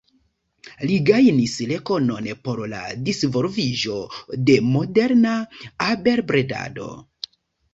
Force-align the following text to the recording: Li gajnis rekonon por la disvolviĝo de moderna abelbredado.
Li 0.91 0.95
gajnis 1.09 1.57
rekonon 1.71 2.29
por 2.47 2.61
la 2.71 2.79
disvolviĝo 3.09 3.99
de 4.49 4.57
moderna 4.71 5.35
abelbredado. 5.91 6.91